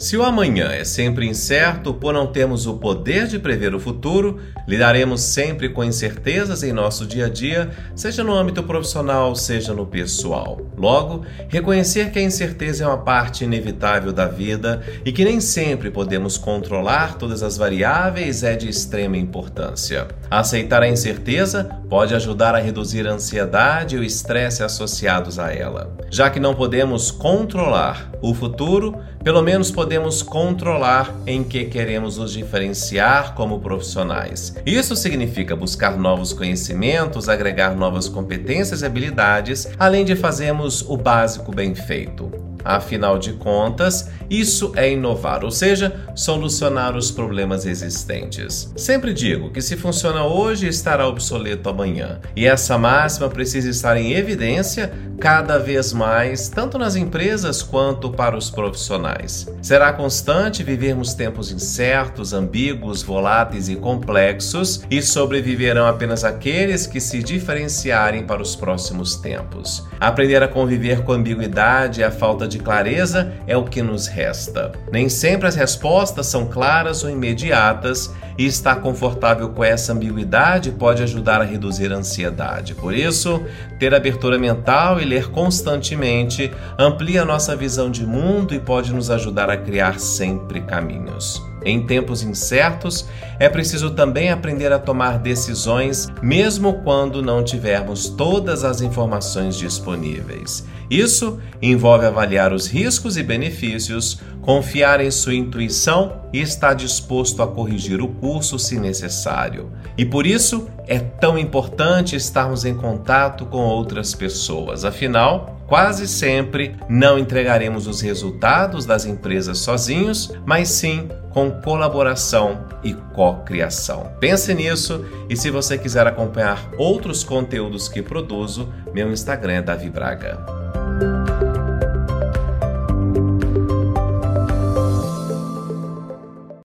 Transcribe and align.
Se 0.00 0.16
o 0.16 0.22
amanhã 0.22 0.70
é 0.72 0.82
sempre 0.82 1.26
incerto, 1.26 1.92
por 1.92 2.14
não 2.14 2.26
termos 2.26 2.66
o 2.66 2.78
poder 2.78 3.26
de 3.26 3.38
prever 3.38 3.74
o 3.74 3.78
futuro, 3.78 4.40
lidaremos 4.66 5.20
sempre 5.20 5.68
com 5.68 5.84
incertezas 5.84 6.62
em 6.62 6.72
nosso 6.72 7.06
dia 7.06 7.26
a 7.26 7.28
dia, 7.28 7.68
seja 7.94 8.24
no 8.24 8.32
âmbito 8.32 8.62
profissional, 8.62 9.36
seja 9.36 9.74
no 9.74 9.84
pessoal. 9.84 10.58
Logo, 10.74 11.26
reconhecer 11.50 12.10
que 12.10 12.18
a 12.18 12.22
incerteza 12.22 12.84
é 12.84 12.86
uma 12.86 12.96
parte 12.96 13.44
inevitável 13.44 14.10
da 14.10 14.26
vida 14.26 14.80
e 15.04 15.12
que 15.12 15.22
nem 15.22 15.38
sempre 15.38 15.90
podemos 15.90 16.38
controlar 16.38 17.18
todas 17.18 17.42
as 17.42 17.58
variáveis 17.58 18.42
é 18.42 18.56
de 18.56 18.70
extrema 18.70 19.18
importância. 19.18 20.08
Aceitar 20.30 20.82
a 20.82 20.88
incerteza 20.88 21.78
pode 21.90 22.14
ajudar 22.14 22.54
a 22.54 22.60
reduzir 22.60 23.06
a 23.08 23.12
ansiedade 23.12 23.96
e 23.96 23.98
o 23.98 24.04
estresse 24.04 24.62
associados 24.62 25.40
a 25.40 25.52
ela. 25.52 25.92
Já 26.08 26.30
que 26.30 26.38
não 26.38 26.54
podemos 26.54 27.10
controlar 27.10 28.10
o 28.22 28.32
futuro, 28.32 28.96
pelo 29.24 29.42
menos 29.42 29.70
podemos 29.72 30.22
controlar 30.22 31.12
em 31.26 31.42
que 31.42 31.64
queremos 31.64 32.16
nos 32.16 32.32
diferenciar 32.32 33.34
como 33.34 33.60
profissionais. 33.60 34.54
Isso 34.64 34.94
significa 34.94 35.56
buscar 35.56 35.98
novos 35.98 36.32
conhecimentos, 36.32 37.28
agregar 37.28 37.74
novas 37.74 38.08
competências 38.08 38.82
e 38.82 38.86
habilidades, 38.86 39.68
além 39.78 40.04
de 40.04 40.14
fazermos 40.14 40.82
o 40.88 40.96
básico 40.96 41.52
bem 41.52 41.74
feito. 41.74 42.49
Afinal 42.64 43.18
de 43.18 43.32
contas, 43.34 44.08
isso 44.28 44.72
é 44.76 44.92
inovar, 44.92 45.44
ou 45.44 45.50
seja, 45.50 45.92
solucionar 46.14 46.96
os 46.96 47.10
problemas 47.10 47.66
existentes. 47.66 48.72
Sempre 48.76 49.12
digo 49.12 49.50
que 49.50 49.60
se 49.60 49.76
funciona 49.76 50.24
hoje, 50.24 50.68
estará 50.68 51.06
obsoleto 51.06 51.68
amanhã. 51.68 52.20
E 52.36 52.46
essa 52.46 52.78
máxima 52.78 53.28
precisa 53.28 53.68
estar 53.68 53.96
em 53.96 54.12
evidência 54.12 54.92
cada 55.20 55.58
vez 55.58 55.92
mais, 55.92 56.48
tanto 56.48 56.78
nas 56.78 56.96
empresas 56.96 57.62
quanto 57.62 58.10
para 58.10 58.36
os 58.36 58.50
profissionais. 58.50 59.46
Será 59.60 59.92
constante 59.92 60.62
vivermos 60.62 61.12
tempos 61.12 61.52
incertos, 61.52 62.32
ambíguos, 62.32 63.02
voláteis 63.02 63.68
e 63.68 63.76
complexos, 63.76 64.82
e 64.90 65.02
sobreviverão 65.02 65.86
apenas 65.86 66.24
aqueles 66.24 66.86
que 66.86 67.00
se 67.00 67.22
diferenciarem 67.22 68.24
para 68.24 68.40
os 68.40 68.56
próximos 68.56 69.16
tempos. 69.16 69.86
Aprender 70.00 70.42
a 70.42 70.48
conviver 70.48 71.02
com 71.02 71.12
ambiguidade 71.12 72.00
e 72.00 72.04
a 72.04 72.10
falta 72.10 72.48
de 72.50 72.58
clareza 72.58 73.32
é 73.46 73.56
o 73.56 73.64
que 73.64 73.80
nos 73.80 74.06
resta. 74.06 74.72
Nem 74.92 75.08
sempre 75.08 75.48
as 75.48 75.54
respostas 75.54 76.26
são 76.26 76.46
claras 76.46 77.02
ou 77.04 77.10
imediatas 77.10 78.12
e 78.36 78.46
estar 78.46 78.76
confortável 78.76 79.50
com 79.50 79.62
essa 79.62 79.92
ambiguidade 79.92 80.70
pode 80.72 81.02
ajudar 81.02 81.40
a 81.40 81.44
reduzir 81.44 81.92
a 81.92 81.96
ansiedade. 81.96 82.74
Por 82.74 82.94
isso, 82.94 83.42
ter 83.78 83.94
abertura 83.94 84.38
mental 84.38 85.00
e 85.00 85.04
ler 85.04 85.30
constantemente 85.30 86.50
amplia 86.78 87.24
nossa 87.24 87.54
visão 87.54 87.90
de 87.90 88.06
mundo 88.06 88.54
e 88.54 88.58
pode 88.58 88.92
nos 88.92 89.10
ajudar 89.10 89.48
a 89.48 89.56
criar 89.56 90.00
sempre 90.00 90.60
caminhos. 90.60 91.42
Em 91.64 91.84
tempos 91.86 92.22
incertos, 92.22 93.06
é 93.38 93.48
preciso 93.48 93.90
também 93.90 94.30
aprender 94.30 94.72
a 94.72 94.78
tomar 94.78 95.18
decisões, 95.18 96.08
mesmo 96.22 96.82
quando 96.82 97.22
não 97.22 97.42
tivermos 97.42 98.08
todas 98.08 98.64
as 98.64 98.80
informações 98.80 99.56
disponíveis. 99.56 100.66
Isso 100.90 101.38
envolve 101.62 102.06
avaliar 102.06 102.52
os 102.52 102.66
riscos 102.66 103.16
e 103.16 103.22
benefícios, 103.22 104.20
confiar 104.42 105.00
em 105.00 105.10
sua 105.10 105.34
intuição 105.34 106.19
e 106.32 106.40
estar 106.40 106.74
disposto 106.74 107.42
a 107.42 107.46
corrigir 107.46 108.00
o 108.00 108.08
curso 108.08 108.58
se 108.58 108.78
necessário. 108.78 109.70
E 109.96 110.04
por 110.04 110.26
isso 110.26 110.68
é 110.86 110.98
tão 110.98 111.38
importante 111.38 112.16
estarmos 112.16 112.64
em 112.64 112.74
contato 112.74 113.46
com 113.46 113.58
outras 113.58 114.14
pessoas. 114.14 114.84
Afinal, 114.84 115.60
quase 115.66 116.08
sempre 116.08 116.74
não 116.88 117.18
entregaremos 117.18 117.86
os 117.86 118.00
resultados 118.00 118.84
das 118.86 119.04
empresas 119.04 119.58
sozinhos, 119.58 120.32
mas 120.44 120.68
sim 120.68 121.08
com 121.30 121.50
colaboração 121.50 122.64
e 122.82 122.92
co-criação. 122.92 124.10
Pense 124.18 124.52
nisso 124.52 125.04
e 125.28 125.36
se 125.36 125.50
você 125.50 125.78
quiser 125.78 126.06
acompanhar 126.06 126.70
outros 126.76 127.22
conteúdos 127.22 127.88
que 127.88 128.02
produzo, 128.02 128.72
meu 128.92 129.12
Instagram 129.12 129.54
é 129.54 129.62
Davi 129.62 129.88
Braga. 129.88 130.59